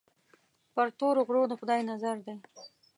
پر 0.73 0.87
تورو 0.99 1.21
غرو 1.27 1.43
د 1.47 1.53
خدای 1.59 1.81
نظر 1.91 2.15
دی. 2.25 2.35